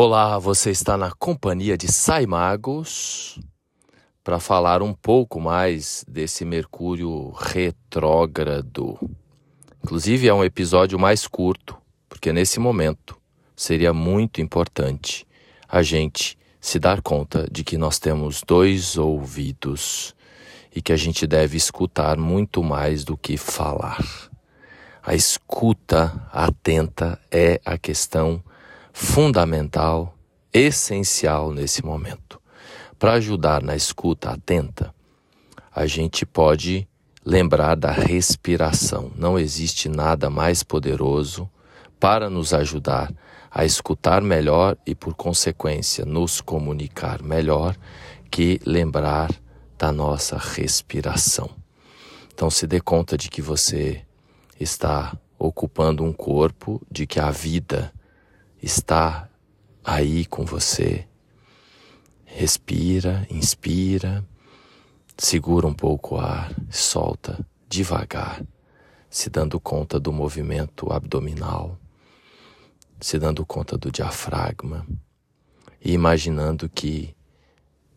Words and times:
Olá, 0.00 0.38
você 0.38 0.70
está 0.70 0.96
na 0.96 1.10
companhia 1.10 1.76
de 1.76 1.90
Saimagos 1.90 3.36
para 4.22 4.38
falar 4.38 4.80
um 4.80 4.94
pouco 4.94 5.40
mais 5.40 6.04
desse 6.06 6.44
Mercúrio 6.44 7.32
retrógrado. 7.32 8.96
Inclusive 9.82 10.28
é 10.28 10.32
um 10.32 10.44
episódio 10.44 11.00
mais 11.00 11.26
curto, 11.26 11.76
porque 12.08 12.32
nesse 12.32 12.60
momento 12.60 13.18
seria 13.56 13.92
muito 13.92 14.40
importante 14.40 15.26
a 15.68 15.82
gente 15.82 16.38
se 16.60 16.78
dar 16.78 17.02
conta 17.02 17.48
de 17.50 17.64
que 17.64 17.76
nós 17.76 17.98
temos 17.98 18.40
dois 18.46 18.96
ouvidos 18.96 20.14
e 20.72 20.80
que 20.80 20.92
a 20.92 20.96
gente 20.96 21.26
deve 21.26 21.56
escutar 21.56 22.16
muito 22.16 22.62
mais 22.62 23.02
do 23.02 23.16
que 23.16 23.36
falar. 23.36 23.98
A 25.02 25.16
escuta 25.16 26.24
atenta 26.32 27.20
é 27.32 27.60
a 27.64 27.76
questão 27.76 28.40
fundamental, 29.00 30.12
essencial 30.52 31.52
nesse 31.52 31.84
momento. 31.84 32.42
Para 32.98 33.12
ajudar 33.12 33.62
na 33.62 33.76
escuta 33.76 34.30
atenta, 34.30 34.92
a 35.72 35.86
gente 35.86 36.26
pode 36.26 36.88
lembrar 37.24 37.76
da 37.76 37.92
respiração. 37.92 39.12
Não 39.14 39.38
existe 39.38 39.88
nada 39.88 40.28
mais 40.28 40.64
poderoso 40.64 41.48
para 42.00 42.28
nos 42.28 42.52
ajudar 42.52 43.14
a 43.52 43.64
escutar 43.64 44.20
melhor 44.20 44.76
e, 44.84 44.96
por 44.96 45.14
consequência, 45.14 46.04
nos 46.04 46.40
comunicar 46.40 47.22
melhor 47.22 47.76
que 48.28 48.60
lembrar 48.66 49.30
da 49.78 49.92
nossa 49.92 50.36
respiração. 50.36 51.48
Então, 52.34 52.50
se 52.50 52.66
dê 52.66 52.80
conta 52.80 53.16
de 53.16 53.30
que 53.30 53.40
você 53.40 54.02
está 54.58 55.16
ocupando 55.38 56.02
um 56.02 56.12
corpo, 56.12 56.82
de 56.90 57.06
que 57.06 57.20
a 57.20 57.30
vida 57.30 57.92
está 58.62 59.28
aí 59.84 60.24
com 60.26 60.44
você. 60.44 61.06
Respira, 62.24 63.26
inspira, 63.30 64.24
segura 65.16 65.66
um 65.66 65.74
pouco 65.74 66.16
o 66.16 66.20
ar, 66.20 66.54
solta 66.70 67.44
devagar, 67.68 68.42
se 69.10 69.30
dando 69.30 69.58
conta 69.58 69.98
do 69.98 70.12
movimento 70.12 70.92
abdominal, 70.92 71.78
se 73.00 73.18
dando 73.18 73.44
conta 73.44 73.76
do 73.76 73.90
diafragma 73.90 74.86
e 75.80 75.92
imaginando 75.92 76.68
que 76.68 77.14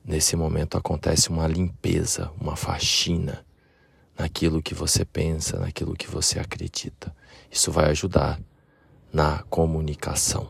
nesse 0.04 0.36
momento 0.36 0.78
acontece 0.78 1.30
uma 1.30 1.48
limpeza, 1.48 2.32
uma 2.40 2.56
faxina 2.56 3.46
naquilo 4.18 4.62
que 4.62 4.74
você 4.74 5.04
pensa, 5.04 5.60
naquilo 5.60 5.96
que 5.96 6.08
você 6.08 6.40
acredita. 6.40 7.16
Isso 7.50 7.72
vai 7.72 7.90
ajudar 7.90 8.40
na 9.12 9.44
comunicação. 9.50 10.50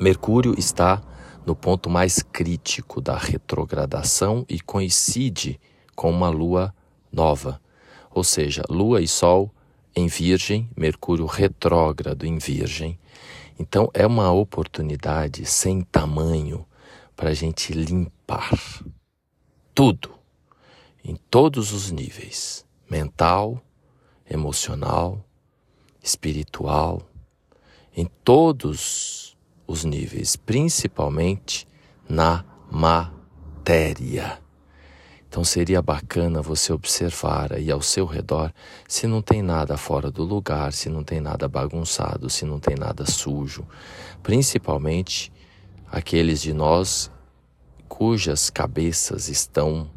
Mercúrio 0.00 0.54
está 0.58 1.02
no 1.44 1.54
ponto 1.54 1.88
mais 1.88 2.22
crítico 2.22 3.00
da 3.00 3.16
retrogradação 3.16 4.44
e 4.48 4.60
coincide 4.60 5.60
com 5.94 6.10
uma 6.10 6.28
lua 6.28 6.74
nova, 7.10 7.60
ou 8.10 8.24
seja, 8.24 8.62
lua 8.68 9.00
e 9.00 9.08
sol 9.08 9.54
em 9.94 10.08
Virgem, 10.08 10.68
Mercúrio 10.76 11.24
retrógrado 11.24 12.26
em 12.26 12.36
Virgem. 12.38 12.98
Então 13.58 13.90
é 13.94 14.06
uma 14.06 14.30
oportunidade 14.30 15.46
sem 15.46 15.80
tamanho 15.80 16.66
para 17.16 17.30
a 17.30 17.34
gente 17.34 17.72
limpar 17.72 18.52
tudo, 19.74 20.10
em 21.02 21.16
todos 21.30 21.72
os 21.72 21.90
níveis: 21.90 22.66
mental, 22.90 23.62
emocional, 24.28 25.24
espiritual, 26.02 27.02
em 27.96 28.04
todos 28.22 29.36
os 29.66 29.84
níveis, 29.84 30.36
principalmente 30.36 31.66
na 32.06 32.44
matéria. 32.70 34.38
Então 35.28 35.42
seria 35.42 35.82
bacana 35.82 36.40
você 36.40 36.72
observar 36.72 37.52
aí 37.52 37.70
ao 37.70 37.82
seu 37.82 38.06
redor 38.06 38.52
se 38.86 39.06
não 39.06 39.20
tem 39.20 39.42
nada 39.42 39.76
fora 39.76 40.10
do 40.10 40.22
lugar, 40.22 40.72
se 40.72 40.88
não 40.88 41.02
tem 41.02 41.20
nada 41.20 41.48
bagunçado, 41.48 42.30
se 42.30 42.44
não 42.44 42.60
tem 42.60 42.76
nada 42.76 43.04
sujo, 43.06 43.66
principalmente 44.22 45.32
aqueles 45.90 46.40
de 46.40 46.52
nós 46.52 47.10
cujas 47.88 48.50
cabeças 48.50 49.28
estão 49.28 49.90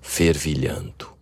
fervilhando. 0.00 1.15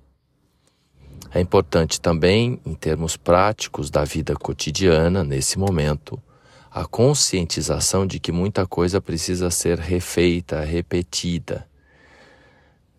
É 1.35 1.41
importante 1.41 2.01
também, 2.01 2.61
em 2.65 2.75
termos 2.75 3.17
práticos 3.17 3.91
da 3.91 4.05
vida 4.05 4.37
cotidiana, 4.37 5.25
nesse 5.25 5.59
momento, 5.59 6.23
a 6.71 6.87
conscientização 6.87 8.07
de 8.07 8.21
que 8.21 8.31
muita 8.31 8.65
coisa 8.69 9.01
precisa 9.01 9.51
ser 9.51 9.81
refeita, 9.81 10.61
repetida. 10.61 11.69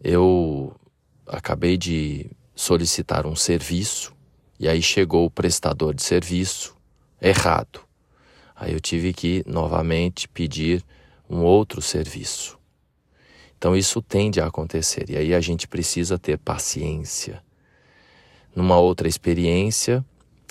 Eu 0.03 0.75
acabei 1.25 1.77
de 1.77 2.29
solicitar 2.53 3.25
um 3.25 3.37
serviço 3.37 4.13
e 4.59 4.67
aí 4.67 4.81
chegou 4.81 5.25
o 5.25 5.31
prestador 5.31 5.93
de 5.93 6.03
serviço 6.03 6.75
errado. 7.21 7.79
Aí 8.53 8.73
eu 8.73 8.81
tive 8.81 9.13
que 9.13 9.45
novamente 9.47 10.27
pedir 10.27 10.83
um 11.29 11.41
outro 11.41 11.81
serviço. 11.81 12.59
Então 13.57 13.77
isso 13.77 14.01
tende 14.01 14.41
a 14.41 14.47
acontecer 14.47 15.09
e 15.09 15.15
aí 15.15 15.33
a 15.33 15.39
gente 15.39 15.69
precisa 15.69 16.19
ter 16.19 16.37
paciência 16.37 17.41
numa 18.55 18.79
outra 18.79 19.07
experiência, 19.07 20.03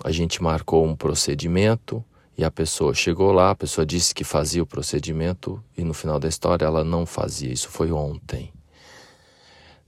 a 0.05 0.13
gente 0.13 0.43
marcou 0.43 0.85
um 0.85 0.95
procedimento 0.95 2.05
e 2.37 2.45
a 2.45 2.51
pessoa 2.51 2.93
chegou 2.93 3.33
lá, 3.33 3.51
a 3.51 3.55
pessoa 3.55 3.87
disse 3.87 4.15
que 4.15 4.25
fazia 4.25 4.63
o 4.63 4.67
procedimento 4.67 5.63
e 5.77 5.83
no 5.83 5.95
final 5.95 6.21
da 6.21 6.29
história 6.29 6.67
ela 6.67 6.85
não 6.85 7.07
fazia. 7.07 7.53
Isso 7.53 7.69
foi 7.69 7.91
ontem. 7.91 8.53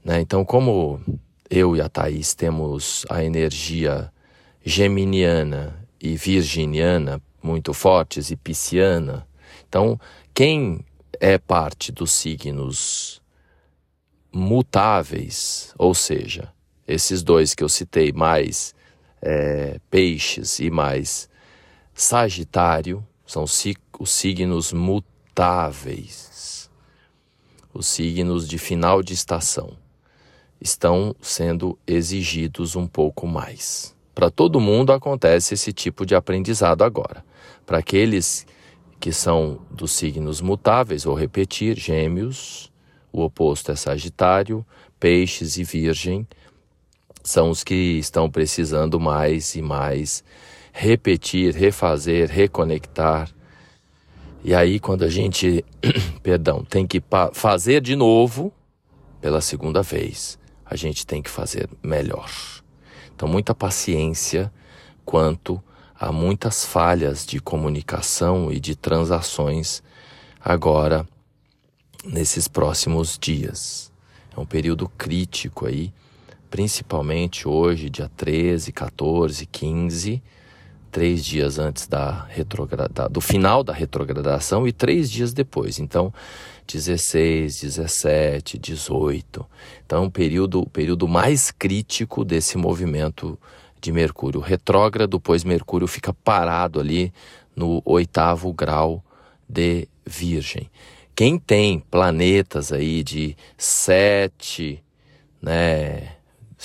Né? 0.02 0.20
Então, 0.20 0.44
como 0.44 1.00
eu 1.50 1.76
e 1.76 1.80
a 1.80 1.88
Thaís 1.88 2.34
temos 2.34 3.04
a 3.10 3.22
energia 3.22 4.10
geminiana 4.64 5.76
e 6.00 6.16
virginiana 6.16 7.20
muito 7.42 7.74
fortes 7.74 8.30
e 8.30 8.36
pisciana, 8.36 9.26
então 9.68 10.00
quem 10.32 10.84
é 11.20 11.36
parte 11.38 11.92
dos 11.92 12.12
signos 12.12 13.20
mutáveis, 14.32 15.72
ou 15.78 15.94
seja, 15.94 16.52
esses 16.86 17.22
dois 17.22 17.54
que 17.54 17.64
eu 17.64 17.68
citei, 17.68 18.12
mais 18.12 18.74
é, 19.20 19.80
peixes 19.90 20.58
e 20.58 20.70
mais 20.70 21.28
Sagitário, 21.94 23.02
são 23.26 23.44
os 23.44 24.10
signos 24.10 24.72
mutáveis, 24.72 26.70
os 27.72 27.86
signos 27.86 28.46
de 28.46 28.58
final 28.58 29.02
de 29.02 29.14
estação, 29.14 29.78
estão 30.60 31.16
sendo 31.20 31.78
exigidos 31.86 32.76
um 32.76 32.86
pouco 32.86 33.26
mais. 33.26 33.96
Para 34.14 34.30
todo 34.30 34.60
mundo 34.60 34.92
acontece 34.92 35.54
esse 35.54 35.72
tipo 35.72 36.06
de 36.06 36.14
aprendizado 36.14 36.82
agora. 36.82 37.24
Para 37.64 37.78
aqueles 37.78 38.46
que 39.00 39.12
são 39.12 39.60
dos 39.70 39.92
signos 39.92 40.40
mutáveis, 40.40 41.04
vou 41.04 41.14
repetir: 41.14 41.78
Gêmeos, 41.78 42.72
o 43.12 43.22
oposto 43.22 43.72
é 43.72 43.76
Sagitário, 43.76 44.64
Peixes 44.98 45.56
e 45.56 45.64
Virgem 45.64 46.26
são 47.26 47.50
os 47.50 47.64
que 47.64 47.98
estão 47.98 48.30
precisando 48.30 49.00
mais 49.00 49.56
e 49.56 49.60
mais 49.60 50.22
repetir, 50.72 51.52
refazer, 51.52 52.30
reconectar. 52.30 53.28
E 54.44 54.54
aí, 54.54 54.78
quando 54.78 55.02
a 55.02 55.08
gente, 55.08 55.64
perdão, 56.22 56.64
tem 56.64 56.86
que 56.86 57.02
fazer 57.32 57.80
de 57.80 57.96
novo, 57.96 58.52
pela 59.20 59.40
segunda 59.40 59.82
vez, 59.82 60.38
a 60.64 60.76
gente 60.76 61.04
tem 61.04 61.20
que 61.20 61.28
fazer 61.28 61.68
melhor. 61.82 62.30
Então, 63.12 63.28
muita 63.28 63.52
paciência 63.52 64.52
quanto 65.04 65.60
a 65.98 66.12
muitas 66.12 66.64
falhas 66.64 67.26
de 67.26 67.40
comunicação 67.40 68.52
e 68.52 68.60
de 68.60 68.76
transações 68.76 69.82
agora 70.40 71.04
nesses 72.04 72.46
próximos 72.46 73.18
dias. 73.18 73.90
É 74.36 74.38
um 74.38 74.46
período 74.46 74.88
crítico 74.88 75.66
aí 75.66 75.92
principalmente 76.50 77.48
hoje, 77.48 77.90
dia 77.90 78.10
13, 78.16 78.72
14, 78.72 79.46
15, 79.46 80.22
três 80.90 81.24
dias 81.24 81.58
antes 81.58 81.86
da 81.86 82.24
retrograda, 82.24 83.08
do 83.08 83.20
final 83.20 83.62
da 83.62 83.72
retrogradação 83.72 84.66
e 84.66 84.72
três 84.72 85.10
dias 85.10 85.32
depois. 85.32 85.78
Então, 85.78 86.12
16, 86.66 87.60
17, 87.60 88.58
18. 88.58 89.46
Então, 89.84 90.04
o 90.06 90.10
período, 90.10 90.60
o 90.62 90.68
período 90.68 91.06
mais 91.06 91.50
crítico 91.50 92.24
desse 92.24 92.56
movimento 92.56 93.38
de 93.80 93.92
Mercúrio 93.92 94.40
retrógrado, 94.40 95.20
pois 95.20 95.44
Mercúrio 95.44 95.86
fica 95.86 96.12
parado 96.12 96.80
ali 96.80 97.12
no 97.54 97.82
oitavo 97.84 98.52
grau 98.52 99.04
de 99.48 99.86
Virgem. 100.04 100.70
Quem 101.14 101.38
tem 101.38 101.78
planetas 101.78 102.72
aí 102.72 103.02
de 103.02 103.36
sete, 103.56 104.82
né, 105.40 106.15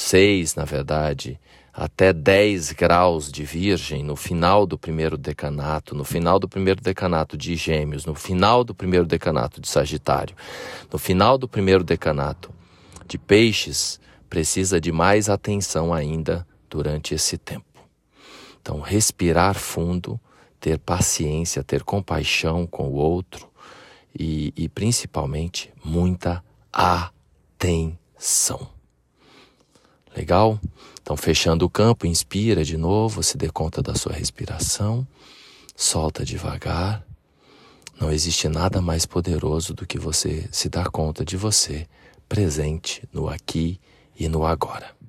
seis, 0.01 0.56
na 0.56 0.65
verdade, 0.65 1.39
até 1.74 2.12
10 2.12 2.74
graus 2.74 3.31
de 3.31 3.44
Virgem 3.44 4.03
no 4.03 4.15
final 4.15 4.65
do 4.65 4.77
primeiro 4.77 5.18
decanato, 5.18 5.95
no 5.95 6.03
final 6.03 6.38
do 6.38 6.48
primeiro 6.48 6.81
decanato 6.81 7.38
de 7.38 7.56
Gêmeos, 7.56 8.06
no 8.06 8.13
final 8.13 8.63
do 8.63 8.75
primeiro 8.75 9.06
decanato 9.06 9.62
de 9.62 9.69
Sagitário, 9.69 10.36
no 10.92 11.00
final 11.00 11.38
do 11.38 11.48
primeiro 11.48 11.83
decanato 11.83 12.51
de 13.07 13.18
Peixes, 13.18 14.00
precisa 14.30 14.81
de 14.81 14.92
mais 14.92 15.30
atenção 15.30 15.94
ainda 15.94 16.45
durante 16.69 17.13
esse 17.13 17.38
tempo. 17.38 17.65
Então, 18.62 18.80
respirar 18.80 19.56
fundo, 19.56 20.19
ter 20.59 20.77
paciência, 20.77 21.63
ter 21.63 21.83
compaixão 21.83 22.68
com 22.68 22.89
o 22.89 22.94
outro 22.94 23.50
e, 24.18 24.53
e 24.56 24.69
principalmente 24.69 25.74
muita 25.83 26.44
atenção. 26.71 28.69
Legal? 30.15 30.59
Então, 31.01 31.15
fechando 31.17 31.65
o 31.65 31.69
campo, 31.69 32.05
inspira 32.05 32.63
de 32.63 32.77
novo, 32.77 33.23
se 33.23 33.37
dê 33.37 33.49
conta 33.49 33.81
da 33.81 33.95
sua 33.95 34.13
respiração, 34.13 35.07
solta 35.75 36.23
devagar. 36.23 37.03
Não 37.99 38.11
existe 38.11 38.47
nada 38.47 38.81
mais 38.81 39.05
poderoso 39.05 39.73
do 39.73 39.85
que 39.85 39.99
você 39.99 40.47
se 40.51 40.69
dar 40.69 40.89
conta 40.89 41.23
de 41.23 41.37
você 41.37 41.87
presente 42.27 43.03
no 43.13 43.27
aqui 43.27 43.79
e 44.17 44.27
no 44.27 44.45
agora. 44.45 45.00